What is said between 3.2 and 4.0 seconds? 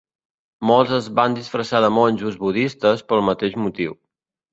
mateix motiu.